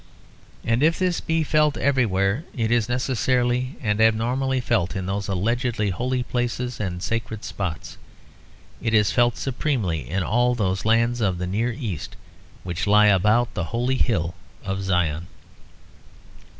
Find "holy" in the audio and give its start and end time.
5.77-6.23, 13.65-13.97